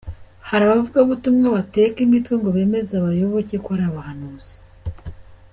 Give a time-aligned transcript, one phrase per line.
[0.47, 4.55] Hari abavugabutumwa bateka imitwe ngo bemeze abayoboke ko ari abahanuzi?.